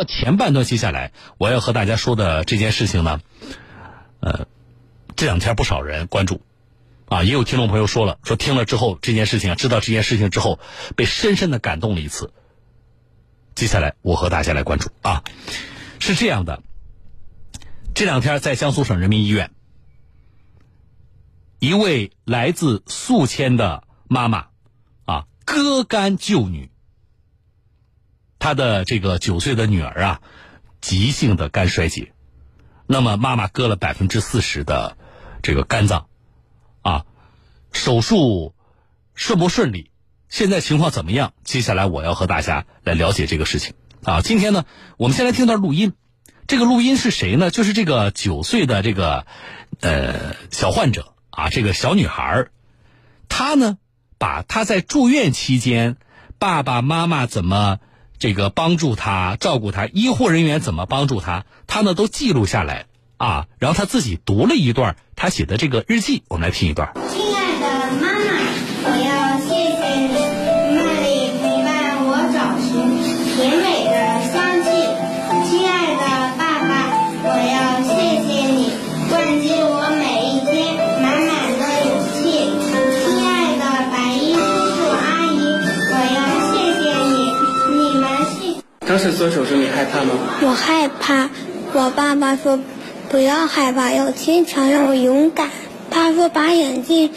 [0.00, 3.20] 那前半段接下来我要和大家说的这件事情呢，
[4.20, 4.46] 呃，
[5.14, 6.40] 这两天不少人关注，
[7.04, 10.58] 啊，也有听众朋友说了，说听了之后这件事情，知道这件事情之后，
[10.96, 12.32] 被深深的感动了一次。
[13.54, 15.22] 接下来我和大家来关注啊，
[15.98, 16.62] 是这样的，
[17.94, 19.50] 这两天在江苏省人民医院，
[21.58, 24.46] 一位来自宿迁的妈妈，
[25.04, 26.69] 啊，割肝救女。
[28.40, 30.20] 他的这个九岁的女儿啊，
[30.80, 32.14] 急性的肝衰竭，
[32.86, 34.96] 那么妈妈割了百分之四十的
[35.42, 36.06] 这个肝脏，
[36.80, 37.04] 啊，
[37.70, 38.54] 手术
[39.14, 39.90] 顺不顺利？
[40.30, 41.34] 现在情况怎么样？
[41.44, 44.22] 接下来我要和大家来了解这个事情啊。
[44.22, 44.64] 今天呢，
[44.96, 45.92] 我们先来听段录音，
[46.46, 47.50] 这个录音是谁呢？
[47.50, 49.26] 就是这个九岁的这个
[49.80, 52.50] 呃小患者啊，这个小女孩儿，
[53.28, 53.76] 她呢
[54.16, 55.98] 把她在住院期间
[56.38, 57.80] 爸爸妈妈怎么。
[58.20, 62.84] 这个帮助他照顾他，医护人员怎么帮助他，他呢都记录下来
[63.16, 63.46] 啊。
[63.58, 66.92] 然后他自己读了一段他写的这个日记，我们来听一段。
[88.90, 90.14] 当时做手术你害怕吗？
[90.42, 91.30] 我害怕，
[91.72, 92.58] 我爸爸说
[93.08, 95.48] 不要害怕，要坚强，让我勇敢。
[95.92, 97.08] 他说把眼睛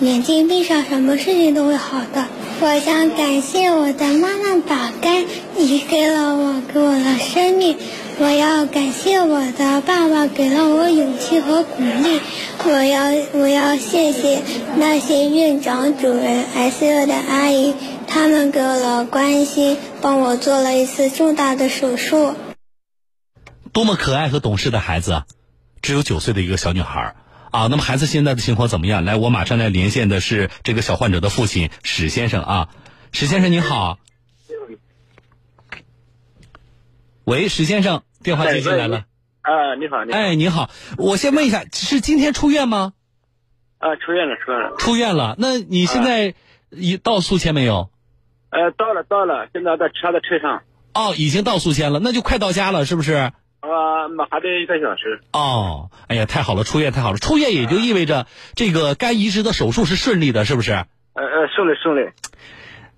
[0.00, 2.26] 眼睛闭上，什么事情都会好的。
[2.60, 5.24] 我想感谢我的妈妈把肝
[5.56, 7.78] 移给了我，给我的生命。
[8.18, 12.20] 我要感谢我的爸爸，给了我勇气和鼓励。
[12.66, 14.42] 我要我要谢谢
[14.76, 17.72] 那些院长、主任、S U 的阿姨，
[18.06, 22.34] 他们给我了关心，帮我做了一次重大的手术。
[23.72, 25.26] 多么可爱和懂事的孩子啊！
[25.80, 27.14] 只有九岁的一个小女孩
[27.52, 27.68] 啊。
[27.68, 29.04] 那么孩子现在的情况怎么样？
[29.04, 32.68] 来，我马上来连线的是这个小患者的父亲史先生啊。
[33.12, 33.98] 史先生您好。
[37.24, 39.04] 喂，史先生，电话接进来了。
[39.42, 40.18] 啊，你好，你好。
[40.18, 42.92] 哎，你好，我先问一下，是今天出院吗？
[43.78, 44.76] 啊，出院了，出院了。
[44.76, 46.34] 出院了，那你现在
[46.70, 47.90] 已到宿迁没有？
[48.52, 50.62] 呃，到了，到了，现在在车的车上。
[50.92, 53.14] 哦，已经到宿迁了，那就快到家了，是不是？
[53.14, 53.32] 啊，
[54.14, 55.22] 那还得一个小时。
[55.32, 60.72] 哦，哎呀，太好了，出院太好了，出院也就意味着这个肝移植的手术是顺利的，是不是？
[60.72, 62.10] 呃呃，顺利顺利。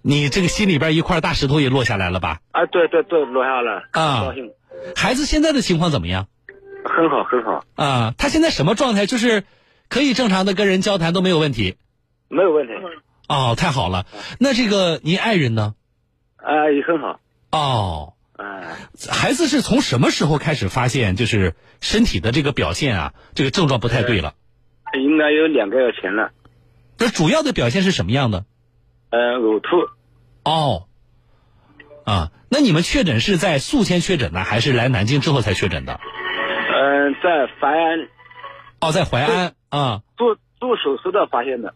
[0.02, 2.40] 你这个心里边一块大石头也落下来了吧？
[2.50, 3.84] 啊，对对对，落下了。
[3.92, 4.50] 啊，高兴。
[4.96, 6.26] 孩子现在的情况怎么样？
[6.84, 7.64] 很好，很好。
[7.76, 9.06] 啊，他现在什么状态？
[9.06, 9.44] 就是
[9.88, 11.76] 可以正常的跟人交谈都没有问题。
[12.28, 12.72] 没有问题。
[13.34, 14.06] 哦，太好了。
[14.38, 15.74] 那这个您爱人呢？
[16.36, 17.18] 啊，也很好。
[17.50, 18.14] 哦。
[18.36, 18.76] 哎。
[19.10, 24.34] 孩子是从什么时候开始发现就是身体的这个表现啊，这个症状不太对了？
[24.94, 26.30] 应该有两个月前了。
[26.98, 28.44] 那主要的表现是什么样的？
[29.10, 29.68] 呃，呕吐。
[30.44, 30.86] 哦。
[32.04, 35.98] 啊，那你们确诊是在宿迁确诊的，还是来南京之后才确诊的？
[36.74, 38.08] 嗯，在淮安。
[38.80, 40.02] 哦，在淮安啊。
[40.16, 41.74] 做做手术的发现的。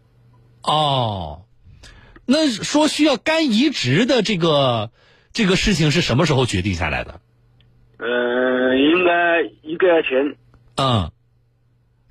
[0.63, 1.45] 哦，
[2.31, 4.91] 那说需要肝移植的这个
[5.33, 7.23] 这个事情是什么时候决定下来的？
[7.97, 10.37] 嗯，应该一个月前。
[10.77, 11.11] 嗯，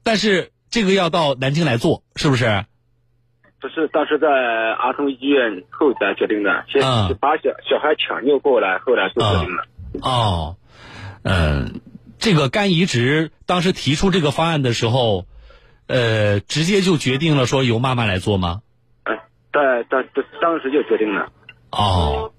[0.01, 2.65] 但是这个要到南京来做，是不是？
[3.61, 6.81] 不是，当时在儿童医院后才决定的，先
[7.19, 9.63] 把小小孩抢救过来，后来做决定的。
[10.01, 10.57] 哦，
[11.21, 11.79] 嗯，
[12.17, 15.27] 这个肝移植当时提出这个方案的时候，
[15.85, 18.63] 呃，直接就决定了说由妈妈来做吗？
[19.51, 20.03] 嗯，在当
[20.41, 21.29] 当时就决定了。
[21.71, 22.31] 哦，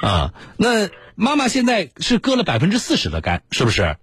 [0.00, 3.96] 啊，那妈妈现在是割了百分之四十的肝，是不是？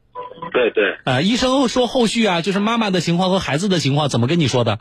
[0.53, 0.97] 对对。
[1.05, 4.79] 啊，医生说后续啊，就是妈妈的情况和孩子的情况怎么跟你说的？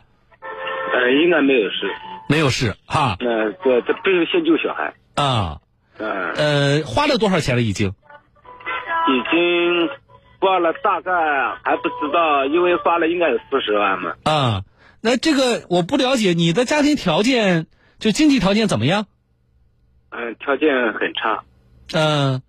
[0.93, 1.91] 呃，应该没有事，
[2.29, 3.17] 没有事哈。
[3.19, 4.93] 呃，对这必须先救小孩。
[5.15, 5.59] 啊，
[5.97, 6.31] 嗯。
[6.33, 7.61] 呃，花了多少钱了？
[7.61, 7.93] 已经？
[9.07, 9.89] 已经
[10.39, 11.11] 花了大概
[11.63, 14.13] 还不知道，因为花了应该有四十万嘛。
[14.23, 14.63] 啊，
[15.05, 17.67] 那这个我不了解，你的家庭条件
[17.99, 19.05] 就经济条件怎么样？
[20.09, 21.43] 嗯，条件很差。
[21.93, 22.41] 嗯。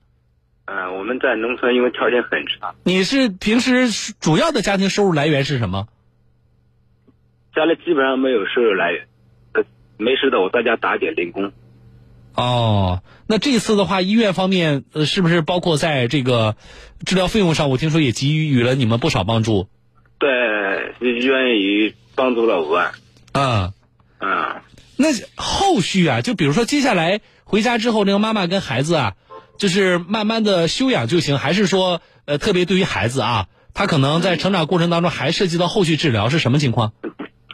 [0.65, 2.75] 嗯，我们在农村，因为条件很差。
[2.83, 5.87] 你是平时主要的家庭收入来源是什么？
[7.55, 9.07] 家里基本上没有收入来源，
[9.53, 9.63] 呃，
[9.99, 11.53] 没事的，我在家打点零工。
[12.35, 16.57] 哦，那这次的话，医院方面呃，是不是包括在这个
[17.05, 19.69] 治疗费用上，我听说也给予了你们不少帮助？
[20.19, 20.31] 对，
[21.01, 22.93] 医院也帮助了五万。
[23.33, 23.73] 嗯
[24.19, 24.63] 嗯。
[24.97, 29.13] 那后续啊，就比如说接下来回家之后，那个妈妈跟孩子啊，
[29.59, 36.95] 就是慢慢的休养就行，还是说呃特别对于孩子啊，他可能在成长过程当中还涉及到后续治疗是什么情况？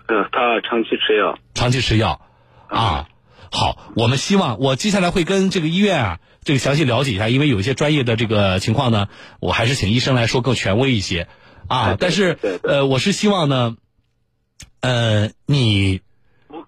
[0.07, 1.37] 呃，他长期吃药。
[1.55, 2.21] 长期吃药，
[2.69, 3.09] 啊，
[3.51, 9.09] 好，我们希望我接下来会跟这个医院啊这个详细了解一下，因为有一些专业的这个情况呢，
[9.41, 11.29] 我还是请医生来说更权威一些
[11.67, 11.97] 啊。
[11.99, 13.77] 但是呃，我是希望呢，
[14.83, 16.03] 呃，你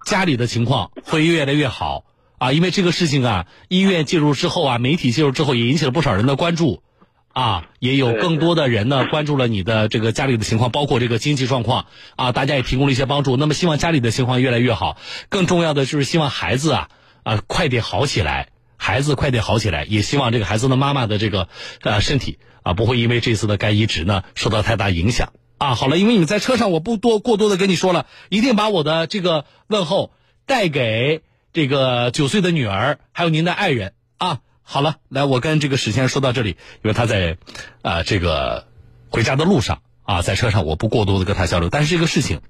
[0.05, 2.03] 家里的情况会越来越好。
[2.37, 6.83] 啊，因为这个事情啊，医院介入之后啊，媒体介入之后，也引起了不少人的关注，
[7.31, 11.85] 啊，也有更多的人呢关注了你的这个家里的情况，包括这个经济状况，
[12.17, 13.37] 啊，大家也提供了一些帮助。
[13.37, 14.97] 那么，希望家里的情况越来越好。
[15.29, 16.89] 更重要的就是希望孩子啊
[17.23, 21.47] 啊快点好起来，孩子快点好起来，也希望这个孩子的妈妈的这个
[21.83, 25.31] 呃身体啊不会因为这次的肝移植呢受到太大影响。
[25.57, 30.11] 啊，好了，因为你在车上，我不多过多的跟你说了，一定把我的这个问候
[30.45, 31.23] 带给。
[31.55, 37.37] 这个九岁的女儿，还有您的爱人啊，好了，来，我跟这个史先生说到这里，因为他在
[37.81, 38.67] 啊这个
[39.07, 41.69] 回家的路上啊，在车上，我不过多的跟他交流。
[41.69, 42.41] 但是这个事情，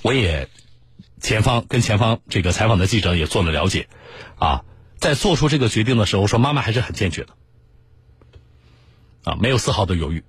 [0.00, 0.48] 我也
[1.20, 3.86] 前方跟前方这个采访的记者也做了了解，
[4.38, 4.64] 啊，
[4.96, 7.34] 在做出这个决定的时候，说妈妈还是很坚决的，
[9.24, 10.24] 啊，没有丝毫的犹豫，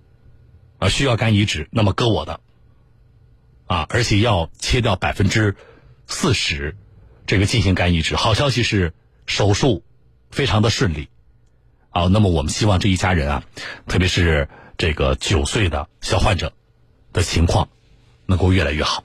[0.79, 2.39] 啊，需要肝移植，那么割我的，
[3.67, 5.55] 啊，而且要切掉百分之
[6.07, 6.75] 四十。
[7.27, 8.93] 这个进行肝移植，好消息是
[9.25, 9.83] 手术
[10.29, 11.09] 非常的顺利，
[11.89, 13.43] 啊，那么我们希望这一家人啊，
[13.87, 16.53] 特别是这个九岁的小患者
[17.13, 17.69] 的情况
[18.27, 19.03] 能够越来越好，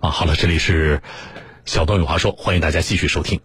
[0.00, 1.02] 啊，好了，这里是
[1.66, 3.40] 小东有话说，欢迎大家继续收听。